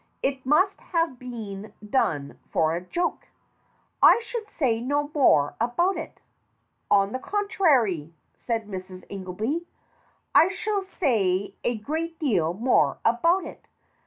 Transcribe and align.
"It 0.23 0.43
must 0.47 0.79
have 0.81 1.19
been 1.19 1.73
done 1.87 2.39
for 2.49 2.73
a 2.73 2.81
joke. 2.81 3.27
I 4.01 4.19
should 4.25 4.49
say 4.49 4.81
no 4.81 5.09
more 5.13 5.53
about 5.61 5.95
it." 5.95 6.19
"On 6.89 7.11
the 7.11 7.19
contrary," 7.19 8.11
said 8.35 8.67
Mrs. 8.67 9.03
Ingelby, 9.11 9.67
"I 10.33 10.47
shall 10.49 10.81
say 10.81 11.53
a 11.63 11.77
great 11.77 12.17
deal 12.17 12.51
more 12.55 12.97
about 13.05 13.45
it. 13.45 13.67